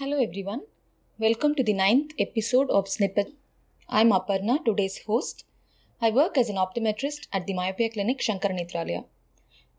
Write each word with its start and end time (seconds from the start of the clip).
Hello 0.00 0.16
everyone. 0.22 0.60
Welcome 1.18 1.56
to 1.56 1.64
the 1.64 1.72
ninth 1.72 2.12
episode 2.20 2.70
of 2.70 2.86
Snippet. 2.86 3.32
I'm 3.88 4.10
Aparna, 4.10 4.64
today's 4.64 4.98
host. 4.98 5.44
I 6.00 6.10
work 6.10 6.38
as 6.38 6.48
an 6.48 6.54
optometrist 6.54 7.26
at 7.32 7.48
the 7.48 7.54
Myopia 7.54 7.90
Clinic 7.90 8.20
Shankara 8.20 9.04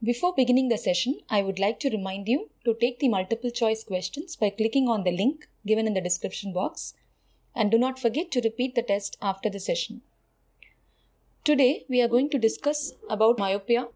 Before 0.04 0.34
beginning 0.36 0.68
the 0.68 0.78
session, 0.78 1.21
I 1.30 1.42
would 1.42 1.58
like 1.58 1.80
to 1.80 1.90
remind 1.90 2.28
you 2.28 2.50
to 2.66 2.74
take 2.82 3.00
the 3.00 3.08
multiple 3.08 3.50
choice 3.50 3.86
questions 3.86 4.36
by 4.36 4.50
clicking 4.50 4.90
on 4.90 5.05
the 5.05 5.14
link 5.14 5.48
given 5.66 5.88
in 5.88 5.94
the 5.94 6.02
description 6.02 6.52
box 6.52 6.96
and 7.56 7.72
do 7.72 7.78
not 7.78 7.98
forget 7.98 8.30
to 8.32 8.42
repeat 8.42 8.76
the 8.76 8.84
test 8.84 9.16
after 9.22 9.50
the 9.50 9.62
session. 9.62 10.02
Today 11.46 11.86
we 11.88 12.02
are 12.02 12.10
going 12.10 12.30
to 12.32 12.38
discuss 12.38 12.92
about 13.10 13.40
myopia, 13.40 13.88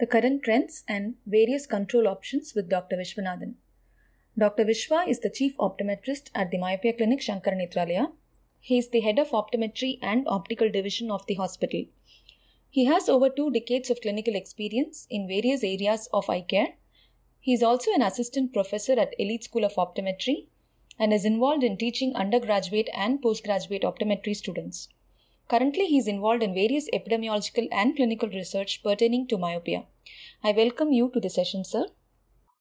the 0.00 0.06
current 0.06 0.44
trends 0.44 0.82
and 0.88 1.16
various 1.26 1.66
control 1.66 2.08
options 2.08 2.54
with 2.54 2.70
Dr. 2.70 2.96
Vishwanathan. 2.96 3.56
Dr. 4.38 4.66
Vishwa 4.66 5.08
is 5.08 5.20
the 5.20 5.30
Chief 5.30 5.56
Optometrist 5.56 6.28
at 6.34 6.50
the 6.50 6.58
Myopia 6.58 6.92
Clinic 6.92 7.20
Shankara 7.20 7.56
Nethralaya. 7.56 8.12
He 8.60 8.76
is 8.76 8.90
the 8.90 9.00
head 9.00 9.18
of 9.18 9.30
optometry 9.30 9.98
and 10.02 10.28
optical 10.28 10.70
division 10.70 11.10
of 11.10 11.24
the 11.24 11.36
hospital. 11.36 11.84
He 12.68 12.84
has 12.84 13.08
over 13.08 13.30
two 13.30 13.50
decades 13.50 13.88
of 13.88 14.02
clinical 14.02 14.34
experience 14.34 15.06
in 15.08 15.26
various 15.26 15.64
areas 15.64 16.06
of 16.12 16.28
eye 16.28 16.42
care. 16.42 16.74
He 17.40 17.54
is 17.54 17.62
also 17.62 17.90
an 17.94 18.02
assistant 18.02 18.52
professor 18.52 18.92
at 19.00 19.14
Elite 19.18 19.44
School 19.44 19.64
of 19.64 19.72
Optometry 19.76 20.48
and 20.98 21.14
is 21.14 21.24
involved 21.24 21.64
in 21.64 21.78
teaching 21.78 22.14
undergraduate 22.14 22.90
and 22.92 23.22
postgraduate 23.22 23.84
optometry 23.84 24.36
students. 24.36 24.90
Currently, 25.48 25.86
he 25.86 25.96
is 25.96 26.08
involved 26.08 26.42
in 26.42 26.52
various 26.52 26.90
epidemiological 26.90 27.68
and 27.72 27.96
clinical 27.96 28.28
research 28.28 28.82
pertaining 28.82 29.28
to 29.28 29.38
myopia. 29.38 29.86
I 30.44 30.52
welcome 30.52 30.92
you 30.92 31.10
to 31.14 31.20
the 31.20 31.30
session, 31.30 31.64
sir. 31.64 31.86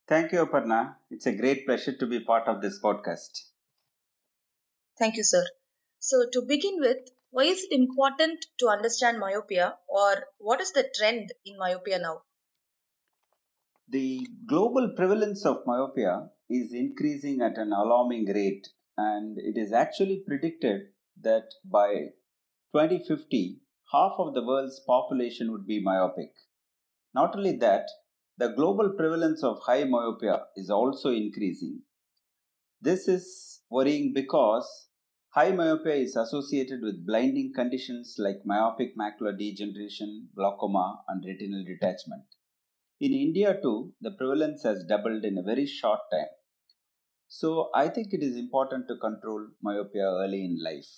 Thank 0.07 0.31
you, 0.31 0.45
Aparna. 0.45 0.95
It's 1.11 1.27
a 1.27 1.31
great 1.35 1.65
pleasure 1.65 1.95
to 1.95 2.07
be 2.07 2.19
part 2.19 2.47
of 2.47 2.59
this 2.61 2.79
podcast. 2.81 3.49
Thank 4.99 5.15
you, 5.15 5.23
sir. 5.23 5.45
So, 5.99 6.29
to 6.29 6.41
begin 6.41 6.79
with, 6.79 7.09
why 7.31 7.43
is 7.43 7.63
it 7.63 7.71
important 7.71 8.45
to 8.59 8.67
understand 8.67 9.19
myopia 9.19 9.77
or 9.87 10.27
what 10.37 10.59
is 10.59 10.71
the 10.73 10.89
trend 10.95 11.31
in 11.45 11.57
myopia 11.57 11.99
now? 11.99 12.23
The 13.87 14.27
global 14.45 14.89
prevalence 14.95 15.45
of 15.45 15.65
myopia 15.65 16.29
is 16.49 16.73
increasing 16.73 17.41
at 17.41 17.57
an 17.57 17.71
alarming 17.73 18.25
rate, 18.25 18.67
and 18.97 19.37
it 19.39 19.57
is 19.57 19.71
actually 19.71 20.23
predicted 20.27 20.93
that 21.21 21.49
by 21.63 22.13
2050, 22.71 23.61
half 23.91 24.13
of 24.19 24.33
the 24.33 24.45
world's 24.45 24.79
population 24.81 25.51
would 25.51 25.65
be 25.65 25.81
myopic. 25.81 26.33
Not 27.13 27.35
only 27.35 27.57
that, 27.57 27.89
the 28.37 28.49
global 28.49 28.89
prevalence 28.97 29.43
of 29.43 29.59
high 29.65 29.83
myopia 29.85 30.45
is 30.55 30.69
also 30.69 31.09
increasing. 31.09 31.81
This 32.81 33.07
is 33.07 33.61
worrying 33.69 34.13
because 34.13 34.89
high 35.29 35.51
myopia 35.51 35.95
is 35.95 36.15
associated 36.15 36.81
with 36.81 37.05
blinding 37.05 37.53
conditions 37.55 38.15
like 38.17 38.45
myopic 38.45 38.97
macular 38.97 39.37
degeneration, 39.37 40.29
glaucoma, 40.35 41.01
and 41.07 41.23
retinal 41.25 41.63
detachment. 41.63 42.23
In 42.99 43.13
India, 43.13 43.59
too, 43.61 43.93
the 44.01 44.11
prevalence 44.11 44.63
has 44.63 44.85
doubled 44.85 45.23
in 45.25 45.37
a 45.37 45.43
very 45.43 45.65
short 45.65 45.99
time. 46.11 46.27
So, 47.27 47.69
I 47.73 47.89
think 47.89 48.13
it 48.13 48.23
is 48.23 48.37
important 48.37 48.87
to 48.87 48.97
control 48.97 49.47
myopia 49.61 50.03
early 50.03 50.45
in 50.45 50.57
life. 50.63 50.89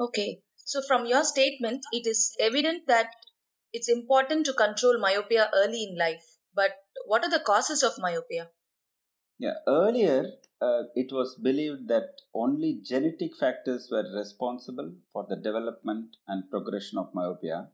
Okay, 0.00 0.40
so 0.56 0.80
from 0.88 1.06
your 1.06 1.22
statement, 1.22 1.82
it 1.92 2.06
is 2.06 2.34
evident 2.40 2.86
that 2.88 3.08
it's 3.72 3.88
important 3.88 4.46
to 4.46 4.52
control 4.52 4.98
myopia 4.98 5.50
early 5.54 5.84
in 5.84 5.96
life. 5.96 6.38
But 6.54 6.72
what 7.06 7.24
are 7.24 7.30
the 7.30 7.40
causes 7.40 7.82
of 7.82 7.98
myopia? 7.98 8.50
Yeah, 9.38 9.54
earlier 9.66 10.24
uh, 10.60 10.82
it 10.94 11.10
was 11.10 11.34
believed 11.36 11.88
that 11.88 12.20
only 12.34 12.80
genetic 12.84 13.36
factors 13.36 13.88
were 13.90 14.04
responsible 14.16 14.92
for 15.12 15.26
the 15.28 15.36
development 15.36 16.16
and 16.28 16.48
progression 16.50 16.98
of 16.98 17.14
myopia. 17.14 17.68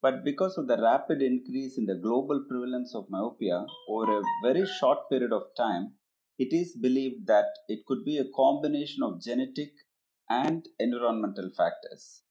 But 0.00 0.24
because 0.24 0.58
of 0.58 0.66
the 0.66 0.78
rapid 0.78 1.22
increase 1.22 1.78
in 1.78 1.86
the 1.86 1.94
global 1.94 2.44
prevalence 2.48 2.94
of 2.94 3.08
myopia 3.08 3.64
over 3.88 4.18
a 4.18 4.22
very 4.42 4.66
short 4.66 5.08
period 5.08 5.32
of 5.32 5.54
time, 5.56 5.92
it 6.38 6.52
is 6.52 6.74
believed 6.74 7.28
that 7.28 7.50
it 7.68 7.86
could 7.86 8.04
be 8.04 8.18
a 8.18 8.30
combination 8.34 9.04
of 9.04 9.22
genetic 9.22 9.72
and 10.28 10.66
environmental 10.80 11.50
factors. 11.56 12.22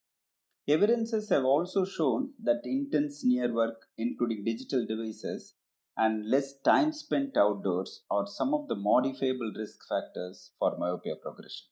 Evidences 0.68 1.30
have 1.30 1.44
also 1.44 1.86
shown 1.86 2.34
that 2.44 2.62
intense 2.66 3.24
near 3.24 3.54
work, 3.54 3.88
including 3.98 4.44
digital 4.44 4.86
devices, 4.86 5.56
and 5.98 6.30
less 6.30 6.60
time 6.62 6.92
spent 6.94 7.36
outdoors 7.36 8.04
are 8.10 8.28
some 8.28 8.54
of 8.54 8.68
the 8.68 8.76
modifiable 8.76 9.52
risk 9.58 9.88
factors 9.88 10.52
for 10.60 10.78
myopia 10.78 11.16
progression. 11.16 11.68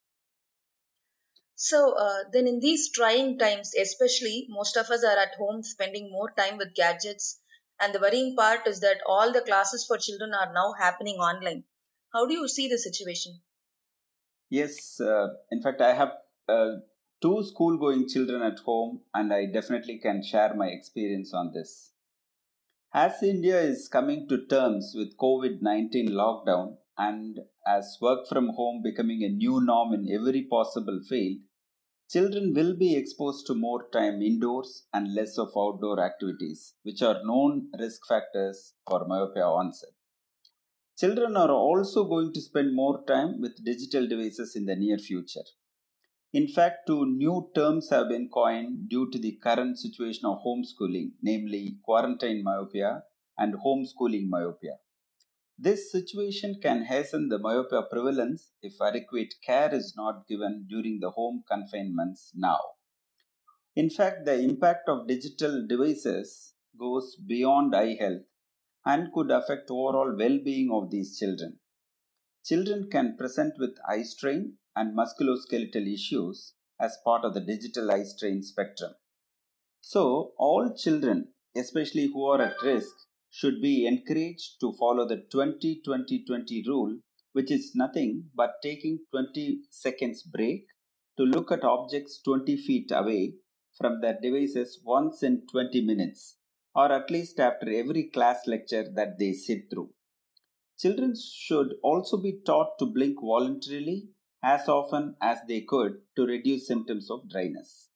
So, 1.56 1.94
uh, 1.94 2.24
then 2.32 2.48
in 2.48 2.60
these 2.60 2.90
trying 2.92 3.38
times, 3.38 3.76
especially, 3.76 4.48
most 4.50 4.78
of 4.78 4.90
us 4.90 5.04
are 5.04 5.18
at 5.18 5.36
home 5.36 5.62
spending 5.62 6.12
more 6.12 6.32
time 6.32 6.58
with 6.58 6.74
gadgets. 6.74 7.40
And 7.80 7.94
the 7.94 8.00
worrying 8.00 8.36
part 8.36 8.66
is 8.66 8.80
that 8.80 9.02
all 9.06 9.32
the 9.32 9.42
classes 9.42 9.86
for 9.86 9.98
children 9.98 10.34
are 10.34 10.54
now 10.54 10.74
happening 10.80 11.18
online. 11.18 11.66
How 12.14 12.26
do 12.26 12.34
you 12.34 12.48
see 12.48 12.70
the 12.70 12.78
situation? 12.78 13.42
Yes, 14.50 15.00
uh, 15.00 15.28
in 15.52 15.62
fact, 15.62 15.82
I 15.82 15.94
have 15.94 16.14
uh, 16.48 16.78
two 17.22 17.44
school 17.44 17.78
going 17.78 18.08
children 18.08 18.42
at 18.42 18.60
home, 18.60 19.02
and 19.14 19.34
I 19.34 19.46
definitely 19.46 19.98
can 19.98 20.24
share 20.24 20.54
my 20.54 20.68
experience 20.68 21.34
on 21.34 21.52
this. 21.54 21.92
As 22.94 23.22
India 23.22 23.60
is 23.62 23.88
coming 23.88 24.28
to 24.30 24.46
terms 24.48 24.94
with 24.96 25.18
COVID 25.18 25.62
19 25.62 26.10
lockdown 26.10 26.78
and 26.98 27.40
as 27.68 27.98
work 28.02 28.28
from 28.28 28.50
home 28.50 28.82
becoming 28.84 29.24
a 29.24 29.30
new 29.30 29.62
norm 29.62 29.94
in 29.94 30.12
every 30.12 30.48
possible 30.50 31.00
field, 31.08 31.38
children 32.10 32.54
will 32.54 32.76
be 32.76 32.96
exposed 32.96 33.46
to 33.48 33.54
more 33.54 33.88
time 33.94 34.22
indoors 34.22 34.88
and 34.94 35.14
less 35.14 35.38
of 35.38 35.50
outdoor 35.56 36.04
activities, 36.04 36.74
which 36.84 37.02
are 37.02 37.24
known 37.24 37.70
risk 37.78 38.02
factors 38.08 38.74
for 38.88 39.06
myopia 39.08 39.44
onset. 39.44 39.92
Children 40.98 41.38
are 41.38 41.52
also 41.52 42.06
going 42.06 42.34
to 42.34 42.42
spend 42.42 42.74
more 42.74 43.06
time 43.06 43.40
with 43.40 43.64
digital 43.64 44.08
devices 44.08 44.56
in 44.56 44.66
the 44.66 44.76
near 44.76 44.98
future. 44.98 45.46
In 46.32 46.48
fact, 46.48 46.86
two 46.86 47.08
new 47.08 47.50
terms 47.56 47.90
have 47.90 48.10
been 48.10 48.30
coined 48.30 48.88
due 48.88 49.10
to 49.10 49.18
the 49.18 49.40
current 49.44 49.80
situation 49.80 50.26
of 50.26 50.44
homeschooling, 50.46 51.14
namely 51.24 51.78
quarantine 51.84 52.44
myopia 52.44 53.04
and 53.38 53.56
homeschooling 53.56 54.28
myopia. 54.30 54.78
This 55.58 55.92
situation 55.92 56.60
can 56.62 56.86
hasten 56.86 57.30
the 57.30 57.40
myopia 57.40 57.82
prevalence 57.92 58.52
if 58.62 58.80
adequate 58.80 59.34
care 59.44 59.74
is 59.74 59.96
not 59.98 60.28
given 60.28 60.68
during 60.70 61.00
the 61.00 61.10
home 61.10 61.44
confinements 61.50 62.32
now. 62.36 62.60
In 63.76 63.90
fact, 63.90 64.26
the 64.26 64.40
impact 64.40 64.88
of 64.88 65.08
digital 65.08 65.66
devices 65.68 66.54
goes 66.80 67.16
beyond 67.16 67.76
eye 67.76 67.98
health 68.00 68.22
and 68.86 69.12
could 69.14 69.32
affect 69.32 69.72
overall 69.72 70.16
well-being 70.16 70.70
of 70.72 70.92
these 70.92 71.18
children. 71.18 71.60
Children 72.44 72.90
can 72.90 73.18
present 73.18 73.54
with 73.60 73.78
eye 73.88 74.04
strain 74.04 74.58
and 74.76 74.98
musculoskeletal 74.98 75.94
issues 75.94 76.54
as 76.80 76.98
part 77.04 77.26
of 77.26 77.34
the 77.34 77.42
digital 77.42 77.92
eye 77.92 78.04
strain 78.04 78.42
spectrum. 78.42 78.94
So, 79.82 80.34
all 80.38 80.74
children, 80.76 81.34
especially 81.56 82.08
who 82.08 82.26
are 82.26 82.42
at 82.42 82.62
risk, 82.62 82.96
should 83.30 83.62
be 83.62 83.86
encouraged 83.86 84.60
to 84.62 84.74
follow 84.74 85.08
the 85.08 85.26
20 85.32 85.82
20 85.84 86.24
20 86.26 86.64
rule, 86.68 87.00
which 87.34 87.52
is 87.52 87.76
nothing 87.76 88.30
but 88.34 88.62
taking 88.64 89.00
20 89.12 89.64
seconds 89.70 90.24
break 90.24 90.66
to 91.18 91.24
look 91.24 91.52
at 91.52 91.64
objects 91.64 92.22
20 92.24 92.58
feet 92.58 92.92
away 92.92 93.36
from 93.78 94.02
their 94.02 94.18
devices 94.22 94.82
once 94.84 95.24
in 95.24 95.46
20 95.52 95.86
minutes, 95.86 96.38
or 96.74 96.92
at 96.92 97.12
least 97.12 97.40
after 97.40 97.70
every 97.70 98.10
class 98.10 98.48
lecture 98.48 98.86
that 98.96 99.20
they 99.20 99.34
sit 99.34 99.70
through. 99.70 99.94
Children 100.80 101.14
should 101.16 101.74
also 101.84 102.16
be 102.16 102.40
taught 102.46 102.80
to 102.80 102.86
blink 102.86 103.20
voluntarily 103.20 104.10
as 104.42 104.70
often 104.70 105.16
as 105.22 105.40
they 105.46 105.62
could 105.62 106.02
to 106.16 106.26
reduce 106.26 106.68
symptoms 106.68 107.12
of 107.12 107.30
dryness. 107.30 107.90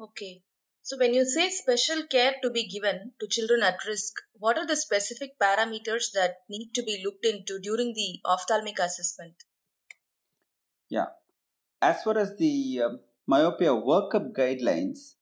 Okay. 0.00 0.42
So, 0.84 0.96
when 0.98 1.14
you 1.14 1.24
say 1.24 1.50
special 1.50 2.06
care 2.06 2.34
to 2.42 2.50
be 2.50 2.66
given 2.66 3.12
to 3.20 3.28
children 3.28 3.62
at 3.62 3.84
risk, 3.86 4.14
what 4.38 4.58
are 4.58 4.66
the 4.66 4.74
specific 4.74 5.38
parameters 5.38 6.10
that 6.14 6.38
need 6.48 6.72
to 6.74 6.82
be 6.82 7.02
looked 7.04 7.24
into 7.24 7.60
during 7.60 7.92
the 7.92 8.18
ophthalmic 8.24 8.78
assessment? 8.78 9.34
Yeah. 10.88 11.06
As 11.80 12.02
far 12.02 12.18
as 12.18 12.36
the 12.36 12.82
uh, 12.84 12.88
myopia 13.26 13.70
workup 13.70 14.32
guidelines, 14.32 15.14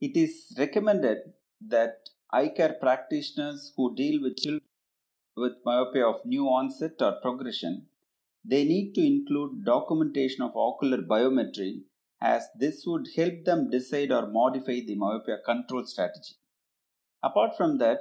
it 0.00 0.16
is 0.16 0.54
recommended 0.58 1.18
that 1.66 1.96
eye 2.30 2.48
care 2.48 2.76
practitioners 2.80 3.72
who 3.76 3.94
deal 3.96 4.22
with 4.22 4.36
children 4.36 4.67
with 5.38 5.64
myopia 5.64 6.06
of 6.06 6.24
new 6.24 6.46
onset 6.58 7.00
or 7.00 7.12
progression 7.22 7.86
they 8.44 8.64
need 8.64 8.92
to 8.94 9.06
include 9.12 9.64
documentation 9.64 10.42
of 10.42 10.56
ocular 10.66 10.98
biometry 11.14 11.72
as 12.20 12.48
this 12.58 12.84
would 12.86 13.06
help 13.16 13.44
them 13.44 13.70
decide 13.70 14.10
or 14.10 14.26
modify 14.40 14.78
the 14.86 14.94
myopia 14.96 15.36
control 15.44 15.84
strategy. 15.84 16.34
Apart 17.22 17.56
from 17.56 17.78
that, 17.78 18.00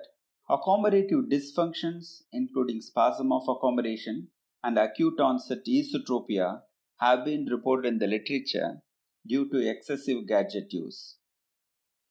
Accommodative 0.49 1.29
dysfunctions, 1.29 2.21
including 2.31 2.79
spasm 2.79 3.33
of 3.33 3.49
accommodation 3.49 4.29
and 4.63 4.79
acute 4.79 5.19
onset 5.19 5.65
esotropia, 5.67 6.61
have 7.01 7.25
been 7.25 7.45
reported 7.47 7.89
in 7.89 7.99
the 7.99 8.07
literature 8.07 8.81
due 9.27 9.49
to 9.49 9.69
excessive 9.69 10.25
gadget 10.25 10.71
use. 10.71 11.17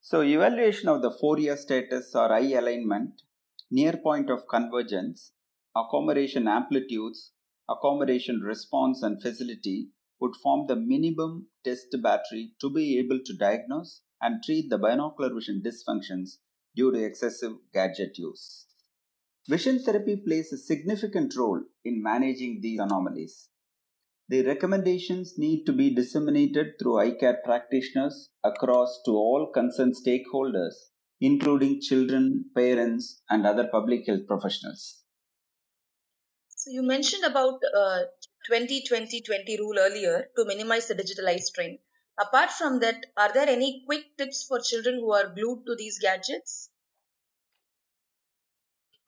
So, 0.02 0.20
evaluation 0.20 0.90
of 0.90 1.00
the 1.00 1.11
phoria 1.11 1.56
status 1.56 2.14
or 2.14 2.31
eye 2.31 2.52
alignment, 2.52 3.23
near 3.71 3.97
point 3.97 4.31
of 4.31 4.49
convergence, 4.49 5.33
accommodation 5.75 6.47
amplitudes, 6.47 7.33
accommodation 7.69 8.41
response 8.41 9.03
and 9.03 9.21
facility 9.21 9.89
would 10.21 10.37
form 10.37 10.67
the 10.67 10.77
minimum 10.77 11.49
test 11.65 11.89
battery 12.03 12.53
to 12.61 12.71
be 12.71 12.99
able 12.99 13.19
to 13.25 13.37
diagnose 13.37 14.03
and 14.21 14.43
treat 14.43 14.71
the 14.71 14.79
binocular 14.79 15.35
vision 15.35 15.63
dysfunctions 15.65 16.39
due 16.75 16.93
to 16.93 17.03
excessive 17.03 17.53
gadget 17.73 18.17
use. 18.17 18.67
Vision 19.49 19.79
therapy 19.79 20.17
plays 20.17 20.53
a 20.53 20.59
significant 20.59 21.35
role 21.37 21.62
in 21.85 22.03
managing 22.03 22.61
these 22.61 22.81
anomalies. 22.81 23.49
The 24.29 24.45
recommendations 24.45 25.39
need 25.39 25.65
to 25.67 25.73
be 25.73 25.95
disseminated 25.95 26.79
through 26.81 26.99
eye 26.99 27.12
care 27.12 27.39
practitioners 27.45 28.31
across 28.43 29.01
to 29.05 29.12
all 29.12 29.51
concerned 29.55 29.95
stakeholders, 29.95 30.75
including 31.21 31.81
children, 31.81 32.47
parents, 32.55 33.23
and 33.31 33.47
other 33.47 33.69
public 33.69 34.07
health 34.07 34.27
professionals. 34.27 35.05
So 36.49 36.71
you 36.71 36.83
mentioned 36.83 37.25
about 37.25 37.61
uh, 37.75 38.01
20-20-20 38.51 39.59
rule 39.59 39.79
earlier 39.79 40.31
to 40.37 40.45
minimize 40.45 40.89
the 40.89 40.95
digital 40.95 41.29
eye 41.29 41.37
strain. 41.37 41.79
Apart 42.19 42.51
from 42.51 42.81
that, 42.81 43.07
are 43.17 43.33
there 43.33 43.49
any 43.49 43.85
quick 43.87 44.17
tips 44.17 44.45
for 44.45 44.61
children 44.61 44.97
who 44.97 45.13
are 45.13 45.29
glued 45.35 45.65
to 45.67 45.77
these 45.77 45.99
gadgets? 45.99 46.71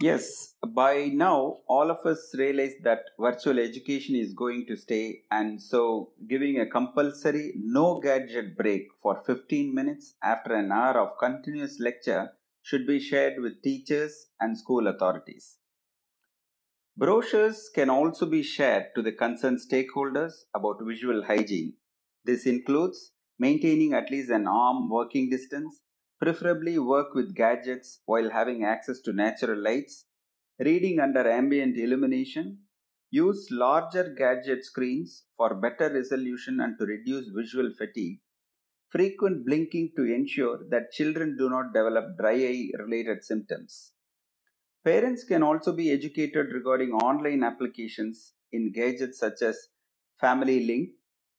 Yes, 0.00 0.54
by 0.66 1.06
now, 1.08 1.60
all 1.68 1.90
of 1.90 2.04
us 2.04 2.34
realize 2.36 2.74
that 2.82 3.10
virtual 3.18 3.58
education 3.60 4.16
is 4.16 4.32
going 4.32 4.66
to 4.66 4.76
stay, 4.76 5.22
and 5.30 5.60
so 5.62 6.12
giving 6.28 6.58
a 6.58 6.66
compulsory 6.66 7.52
no 7.56 8.00
gadget 8.00 8.56
break 8.56 8.88
for 9.00 9.22
15 9.24 9.72
minutes 9.72 10.14
after 10.22 10.54
an 10.54 10.72
hour 10.72 10.98
of 10.98 11.18
continuous 11.18 11.78
lecture 11.80 12.32
should 12.62 12.86
be 12.86 12.98
shared 13.00 13.40
with 13.40 13.62
teachers 13.62 14.26
and 14.40 14.58
school 14.58 14.88
authorities. 14.88 15.58
Brochures 16.96 17.70
can 17.74 17.90
also 17.90 18.26
be 18.26 18.42
shared 18.42 18.94
to 18.94 19.02
the 19.02 19.12
concerned 19.12 19.58
stakeholders 19.58 20.44
about 20.54 20.84
visual 20.84 21.24
hygiene. 21.24 21.74
This 22.24 22.46
includes 22.46 23.12
maintaining 23.38 23.94
at 23.94 24.10
least 24.10 24.30
an 24.30 24.46
arm 24.46 24.88
working 24.90 25.30
distance, 25.30 25.80
preferably 26.20 26.78
work 26.78 27.14
with 27.14 27.34
gadgets 27.34 28.00
while 28.06 28.30
having 28.30 28.64
access 28.64 29.00
to 29.00 29.12
natural 29.12 29.58
lights, 29.62 30.06
reading 30.58 31.00
under 31.00 31.28
ambient 31.30 31.76
illumination, 31.76 32.58
use 33.10 33.48
larger 33.50 34.14
gadget 34.18 34.64
screens 34.64 35.24
for 35.36 35.54
better 35.54 35.92
resolution 35.92 36.60
and 36.60 36.76
to 36.78 36.84
reduce 36.86 37.28
visual 37.28 37.70
fatigue, 37.78 38.20
frequent 38.90 39.46
blinking 39.46 39.92
to 39.96 40.02
ensure 40.02 40.58
that 40.70 40.92
children 40.92 41.36
do 41.38 41.48
not 41.48 41.72
develop 41.72 42.16
dry 42.18 42.34
eye 42.34 42.70
related 42.78 43.24
symptoms. 43.24 43.92
Parents 44.84 45.24
can 45.24 45.42
also 45.42 45.72
be 45.72 45.90
educated 45.90 46.52
regarding 46.52 46.92
online 46.92 47.42
applications 47.42 48.34
in 48.52 48.72
gadgets 48.72 49.18
such 49.18 49.42
as 49.42 49.68
Family 50.20 50.66
Link 50.66 50.90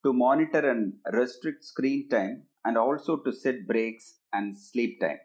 to 0.06 0.14
monitor 0.14 0.70
and 0.70 0.94
restrict 1.12 1.64
screen 1.66 2.08
time 2.10 2.44
and 2.66 2.78
also 2.78 3.18
to 3.18 3.32
set 3.32 3.68
breaks 3.68 4.20
and 4.34 4.58
sleep 4.58 5.00
time. 5.00 5.20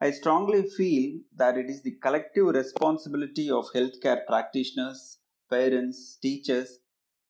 I 0.00 0.10
strongly 0.10 0.68
feel 0.68 1.20
that 1.36 1.56
it 1.56 1.70
is 1.70 1.82
the 1.82 1.92
collective 1.92 2.46
responsibility 2.46 3.50
of 3.50 3.70
healthcare 3.72 4.26
practitioners, 4.26 5.18
parents, 5.48 6.16
teachers, 6.16 6.80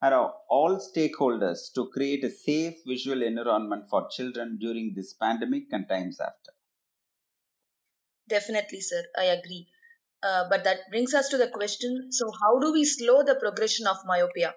and 0.00 0.14
all 0.14 0.76
stakeholders 0.78 1.72
to 1.74 1.90
create 1.90 2.24
a 2.24 2.30
safe 2.30 2.76
visual 2.86 3.22
environment 3.22 3.88
for 3.88 4.08
children 4.08 4.56
during 4.58 4.94
this 4.94 5.12
pandemic 5.12 5.64
and 5.70 5.88
times 5.88 6.18
after. 6.18 6.52
Definitely, 8.28 8.80
sir. 8.80 9.04
I 9.18 9.24
agree. 9.24 9.68
Uh, 10.22 10.48
but 10.48 10.64
that 10.64 10.88
brings 10.90 11.12
us 11.14 11.28
to 11.28 11.36
the 11.36 11.48
question 11.48 12.10
so, 12.10 12.30
how 12.40 12.58
do 12.58 12.72
we 12.72 12.84
slow 12.84 13.22
the 13.22 13.34
progression 13.34 13.86
of 13.86 13.96
myopia? 14.06 14.54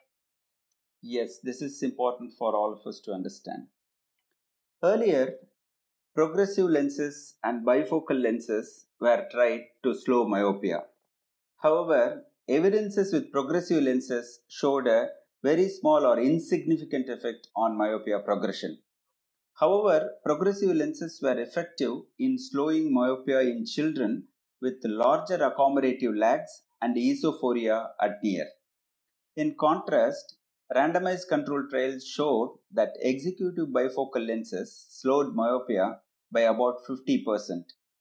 Yes, 1.01 1.39
this 1.39 1.62
is 1.62 1.83
important 1.83 2.33
for 2.33 2.56
all 2.56 2.74
of 2.74 2.88
us 2.88 3.00
to 3.01 3.12
understand. 3.12 3.68
Earlier, 4.83 5.36
progressive 6.13 6.69
lenses 6.69 7.36
and 7.44 7.66
bifocal 7.66 8.22
lenses 8.22 8.88
were 9.00 9.25
tried 9.31 9.62
to 9.83 9.95
slow 9.95 10.27
myopia. 10.27 10.83
However, 11.57 12.25
evidences 12.48 13.13
with 13.13 13.31
progressive 13.31 13.83
lenses 13.83 14.42
showed 14.50 14.88
a 14.88 15.10
very 15.44 15.69
small 15.69 16.06
or 16.06 16.19
insignificant 16.19 17.10
effect 17.10 17.48
on 17.56 17.77
myopia 17.77 18.19
progression. 18.19 18.80
However, 19.54 20.12
progressive 20.25 20.75
lenses 20.75 21.19
were 21.22 21.39
effective 21.39 21.94
in 22.19 22.38
slowing 22.38 22.94
myopia 22.94 23.39
in 23.42 23.66
children 23.66 24.27
with 24.62 24.75
larger 24.83 25.38
accommodative 25.38 26.18
lags 26.18 26.63
and 26.81 26.98
esophoria 26.98 27.88
at 28.01 28.22
near. 28.22 28.45
In 29.38 29.56
contrast, 29.57 30.36
randomized 30.73 31.27
control 31.27 31.63
trials 31.69 32.06
showed 32.06 32.57
that 32.71 32.94
executive 33.01 33.67
bifocal 33.67 34.25
lenses 34.27 34.85
slowed 34.89 35.35
myopia 35.35 36.00
by 36.31 36.41
about 36.41 36.77
50%, 36.89 37.23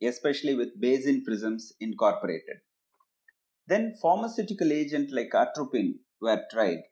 especially 0.03 0.55
with 0.55 0.81
base-in 0.81 1.25
prisms 1.25 1.73
incorporated. 1.81 2.59
Then 3.67 3.95
pharmaceutical 4.01 4.73
agents 4.73 5.13
like 5.13 5.35
atropine 5.35 6.01
were 6.21 6.43
tried. 6.51 6.83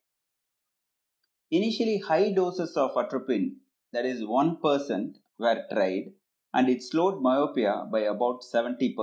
Initially, 1.50 1.98
high 1.98 2.32
doses 2.32 2.76
of 2.76 2.96
atropine, 2.96 3.56
that 3.92 4.06
is 4.06 4.22
1%, 4.22 5.14
were 5.38 5.64
tried 5.70 6.12
and 6.54 6.69
it 6.69 6.82
slowed 6.82 7.22
myopia 7.22 7.84
by 7.90 8.00
about 8.00 8.42
70%, 8.54 8.94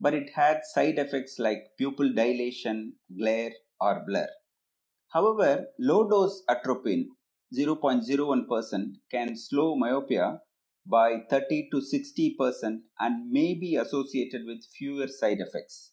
but 0.00 0.14
it 0.14 0.30
had 0.34 0.64
side 0.64 0.98
effects 0.98 1.38
like 1.38 1.70
pupil 1.78 2.12
dilation, 2.12 2.94
glare, 3.16 3.52
or 3.80 4.04
blur. 4.06 4.28
However, 5.12 5.68
low 5.78 6.08
dose 6.08 6.42
atropine 6.48 7.10
0.01% 7.56 9.00
can 9.10 9.36
slow 9.36 9.76
myopia 9.76 10.40
by 10.84 11.20
30 11.30 11.68
to 11.70 11.78
60% 11.78 12.82
and 13.00 13.30
may 13.30 13.54
be 13.54 13.76
associated 13.76 14.44
with 14.46 14.66
fewer 14.76 15.08
side 15.08 15.38
effects. 15.40 15.92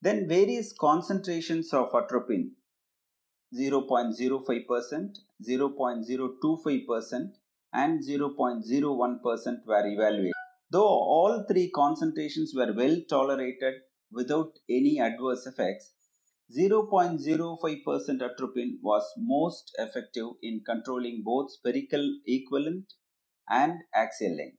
Then 0.00 0.28
various 0.28 0.74
concentrations 0.78 1.72
of 1.72 1.94
atropine 1.94 2.52
0.05%, 3.54 5.18
0.025% 5.48 7.32
and 7.72 8.02
0.01% 8.02 9.66
were 9.66 9.86
evaluated. 9.86 10.32
Though 10.70 10.86
all 10.86 11.44
three 11.48 11.70
concentrations 11.70 12.52
were 12.54 12.72
well 12.72 12.96
tolerated 13.08 13.74
without 14.10 14.58
any 14.68 14.98
adverse 15.00 15.46
effects, 15.46 15.92
0.05% 16.52 18.22
atropine 18.22 18.78
was 18.82 19.04
most 19.16 19.74
effective 19.78 20.28
in 20.42 20.62
controlling 20.66 21.22
both 21.24 21.50
spherical 21.52 22.18
equivalent 22.26 22.92
and 23.48 23.80
axial 23.94 24.36
length. 24.36 24.58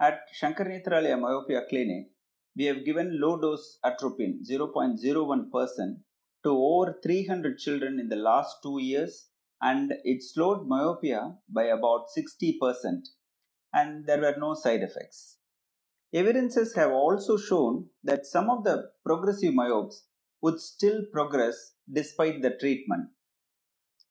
At 0.00 0.20
Shankar 0.32 0.66
Nethralaya 0.66 1.20
Myopia 1.20 1.62
Clinic, 1.68 2.08
we 2.56 2.64
have 2.64 2.84
given 2.84 3.20
low 3.20 3.38
dose 3.38 3.78
atropine 3.84 4.42
0.01% 4.50 5.96
to 6.44 6.50
over 6.50 6.98
300 7.02 7.58
children 7.58 8.00
in 8.00 8.08
the 8.08 8.16
last 8.16 8.56
two 8.62 8.78
years 8.80 9.28
and 9.60 9.92
it 10.04 10.22
slowed 10.22 10.66
myopia 10.66 11.34
by 11.48 11.64
about 11.64 12.06
60% 12.16 12.58
and 13.72 14.06
there 14.06 14.20
were 14.20 14.36
no 14.38 14.54
side 14.54 14.82
effects. 14.82 15.38
Evidences 16.14 16.74
have 16.74 16.90
also 16.90 17.36
shown 17.36 17.86
that 18.04 18.24
some 18.24 18.48
of 18.48 18.64
the 18.64 18.90
progressive 19.04 19.54
myopes 19.54 20.04
would 20.42 20.60
still 20.60 21.02
progress 21.12 21.72
despite 21.92 22.42
the 22.42 22.56
treatment, 22.60 23.08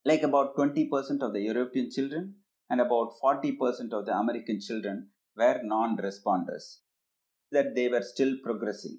like 0.04 0.22
about 0.22 0.56
20% 0.56 0.88
of 1.22 1.32
the 1.32 1.40
European 1.40 1.90
children 1.90 2.34
and 2.70 2.80
about 2.80 3.12
40% 3.22 3.92
of 3.92 4.06
the 4.06 4.16
American 4.16 4.60
children 4.60 5.10
were 5.36 5.60
non 5.62 5.96
responders, 5.96 6.78
that 7.52 7.74
they 7.74 7.88
were 7.88 8.02
still 8.02 8.34
progressing. 8.42 8.98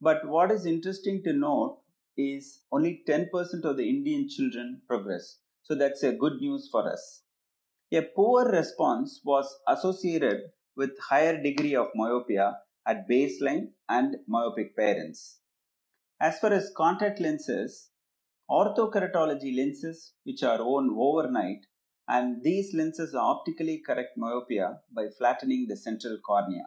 But 0.00 0.26
what 0.26 0.50
is 0.50 0.64
interesting 0.64 1.22
to 1.24 1.32
note 1.32 1.82
is 2.16 2.62
only 2.72 3.02
10% 3.08 3.28
of 3.64 3.76
the 3.76 3.88
Indian 3.88 4.28
children 4.28 4.82
progress. 4.88 5.38
So 5.62 5.74
that's 5.74 6.02
a 6.02 6.12
good 6.12 6.40
news 6.40 6.68
for 6.70 6.90
us. 6.90 7.22
A 7.92 8.02
poor 8.02 8.50
response 8.50 9.20
was 9.24 9.52
associated 9.68 10.40
with 10.76 10.98
higher 11.08 11.42
degree 11.42 11.74
of 11.74 11.88
myopia 11.94 12.58
at 12.86 13.08
baseline 13.08 13.72
and 13.88 14.16
myopic 14.26 14.76
parents. 14.76 15.39
As 16.20 16.38
far 16.38 16.52
as 16.52 16.72
contact 16.76 17.18
lenses, 17.20 17.90
orthokeratology 18.50 19.56
lenses 19.56 20.12
which 20.24 20.42
are 20.42 20.64
worn 20.64 20.90
overnight 20.98 21.66
and 22.08 22.42
these 22.42 22.74
lenses 22.74 23.14
optically 23.14 23.82
correct 23.86 24.16
myopia 24.16 24.80
by 24.94 25.06
flattening 25.18 25.66
the 25.68 25.76
central 25.76 26.18
cornea. 26.26 26.64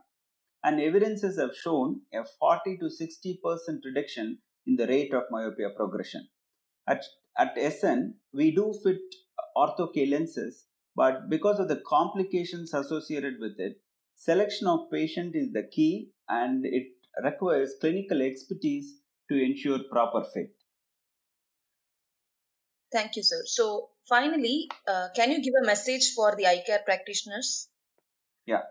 and 0.64 0.80
evidences 0.80 1.38
have 1.38 1.56
shown 1.56 2.02
a 2.14 2.24
40 2.40 2.78
to 2.78 2.86
60% 2.86 3.80
reduction 3.86 4.40
in 4.66 4.76
the 4.78 4.88
rate 4.88 5.14
of 5.14 5.24
myopia 5.30 5.70
progression. 5.76 6.28
At, 6.88 7.04
at 7.38 7.58
SN, 7.58 8.16
we 8.34 8.56
do 8.56 8.74
fit 8.84 9.02
ortho 9.58 9.94
K 9.94 10.06
lenses, 10.06 10.66
but 10.96 11.30
because 11.30 11.60
of 11.60 11.68
the 11.68 11.82
complications 11.88 12.74
associated 12.74 13.36
with 13.40 13.54
it, 13.58 13.82
selection 14.16 14.68
of 14.68 14.90
patient 14.92 15.36
is 15.36 15.52
the 15.52 15.64
key 15.64 16.12
and 16.30 16.66
it 16.66 16.88
requires 17.24 17.76
clinical 17.82 18.22
expertise 18.22 19.02
to 19.30 19.42
ensure 19.42 19.80
proper 19.92 20.24
fit. 20.34 20.52
Thank 22.92 23.16
you, 23.16 23.24
sir. 23.24 23.42
So, 23.46 23.90
finally, 24.08 24.70
uh, 24.88 25.08
can 25.16 25.32
you 25.32 25.42
give 25.42 25.54
a 25.62 25.66
message 25.66 26.14
for 26.14 26.36
the 26.36 26.46
eye 26.46 26.64
care 26.66 26.82
practitioners? 26.86 27.70
Yeah. 28.46 28.62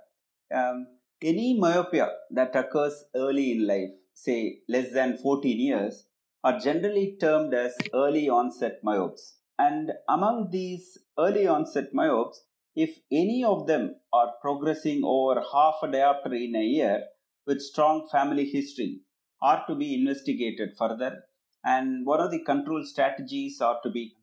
Um, 0.54 0.86
any 1.20 1.58
myopia 1.58 2.08
that 2.30 2.54
occurs 2.54 3.04
early 3.16 3.52
in 3.52 3.66
life, 3.66 3.90
say 4.14 4.60
less 4.68 4.92
than 4.92 5.18
14 5.18 5.58
years, 5.58 6.04
are 6.44 6.58
generally 6.58 7.16
termed 7.20 7.54
as 7.54 7.76
early 7.94 8.28
onset 8.28 8.80
myopes. 8.82 9.36
And 9.58 9.92
among 10.08 10.50
these 10.50 10.98
early 11.18 11.46
onset 11.46 11.92
myopes, 11.92 12.44
if 12.74 12.98
any 13.10 13.44
of 13.44 13.66
them 13.66 13.96
are 14.12 14.34
progressing 14.40 15.02
over 15.04 15.40
half 15.52 15.76
a 15.82 15.88
diopter 15.88 16.32
in 16.32 16.56
a 16.56 16.64
year 16.64 17.04
with 17.46 17.60
strong 17.60 18.08
family 18.10 18.44
history, 18.44 19.00
are 19.42 19.64
to 19.66 19.74
be 19.74 19.94
investigated 19.94 20.70
further. 20.78 21.24
And 21.64 22.06
one 22.06 22.20
of 22.20 22.30
the 22.30 22.42
control 22.44 22.84
strategies 22.84 23.60
are 23.60 23.78
to 23.82 23.90
be 23.90 24.14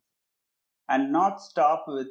and 0.88 1.12
not 1.12 1.42
stop 1.42 1.86
with 1.88 2.08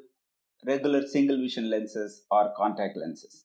regular 0.66 1.06
single 1.06 1.38
vision 1.38 1.68
lenses 1.70 2.24
or 2.30 2.52
contact 2.56 2.96
lenses. 2.96 3.44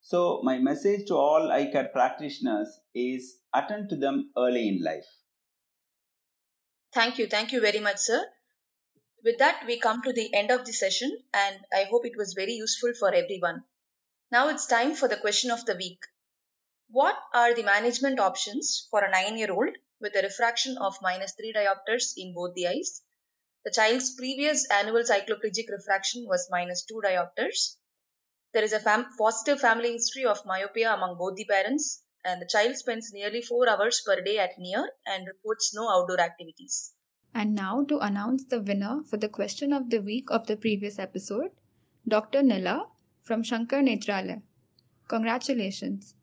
So, 0.00 0.40
my 0.42 0.58
message 0.58 1.06
to 1.08 1.16
all 1.16 1.50
eye 1.50 1.70
care 1.70 1.88
practitioners 1.92 2.68
is 2.94 3.38
attend 3.54 3.88
to 3.90 3.96
them 3.96 4.30
early 4.36 4.68
in 4.68 4.82
life. 4.82 5.06
Thank 6.94 7.18
you. 7.18 7.26
Thank 7.26 7.52
you 7.52 7.60
very 7.60 7.80
much, 7.80 7.98
sir. 7.98 8.24
With 9.24 9.38
that, 9.38 9.64
we 9.66 9.78
come 9.78 10.00
to 10.02 10.12
the 10.12 10.32
end 10.32 10.50
of 10.50 10.64
the 10.64 10.72
session, 10.72 11.10
and 11.34 11.56
I 11.72 11.84
hope 11.90 12.06
it 12.06 12.16
was 12.16 12.34
very 12.34 12.52
useful 12.52 12.92
for 12.98 13.12
everyone. 13.12 13.64
Now 14.30 14.48
it's 14.48 14.66
time 14.66 14.94
for 14.94 15.08
the 15.08 15.16
question 15.16 15.50
of 15.50 15.64
the 15.66 15.74
week. 15.74 16.00
What 16.90 17.18
are 17.34 17.54
the 17.54 17.64
management 17.64 18.18
options 18.18 18.88
for 18.90 19.04
a 19.04 19.10
9 19.10 19.36
year 19.36 19.52
old 19.52 19.76
with 20.00 20.16
a 20.16 20.22
refraction 20.22 20.78
of 20.78 20.96
minus 21.02 21.34
3 21.34 21.52
diopters 21.52 22.14
in 22.16 22.32
both 22.32 22.54
the 22.54 22.66
eyes? 22.66 23.02
The 23.66 23.70
child's 23.70 24.14
previous 24.14 24.66
annual 24.70 25.02
cycloplegic 25.02 25.68
refraction 25.68 26.24
was 26.26 26.48
minus 26.50 26.86
2 26.86 27.02
diopters. 27.04 27.76
There 28.54 28.64
is 28.64 28.72
a 28.72 28.80
fam- 28.80 29.04
positive 29.18 29.60
family 29.60 29.92
history 29.92 30.24
of 30.24 30.46
myopia 30.46 30.94
among 30.94 31.18
both 31.18 31.36
the 31.36 31.44
parents, 31.44 32.02
and 32.24 32.40
the 32.40 32.46
child 32.46 32.74
spends 32.76 33.12
nearly 33.12 33.42
4 33.42 33.68
hours 33.68 34.00
per 34.00 34.22
day 34.22 34.38
at 34.38 34.58
near 34.58 34.90
and 35.04 35.26
reports 35.26 35.74
no 35.74 35.90
outdoor 35.90 36.20
activities. 36.20 36.94
And 37.34 37.54
now 37.54 37.84
to 37.84 37.98
announce 37.98 38.46
the 38.46 38.62
winner 38.62 39.02
for 39.04 39.18
the 39.18 39.28
question 39.28 39.74
of 39.74 39.90
the 39.90 40.00
week 40.00 40.30
of 40.30 40.46
the 40.46 40.56
previous 40.56 40.98
episode, 40.98 41.50
Dr. 42.08 42.42
Nila 42.42 42.88
from 43.20 43.42
Shankar 43.42 43.82
Nethralaya. 43.82 44.40
Congratulations! 45.06 46.14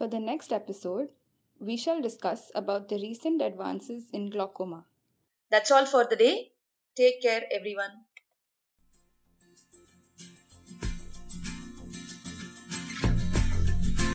For 0.00 0.08
the 0.08 0.18
next 0.18 0.50
episode, 0.50 1.10
we 1.58 1.76
shall 1.76 2.00
discuss 2.00 2.50
about 2.54 2.88
the 2.88 2.96
recent 2.96 3.42
advances 3.42 4.08
in 4.14 4.30
glaucoma. 4.30 4.86
That's 5.50 5.70
all 5.70 5.84
for 5.84 6.06
the 6.06 6.16
day. 6.16 6.54
Take 6.96 7.20
care, 7.20 7.46
everyone. 7.52 8.06